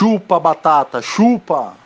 [0.00, 1.83] Chupa batata, chupa!